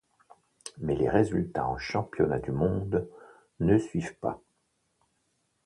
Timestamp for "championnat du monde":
1.77-3.07